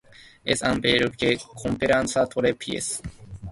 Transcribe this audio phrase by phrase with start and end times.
[0.43, 1.29] Es un baile que
[1.65, 2.91] comprende tres pies.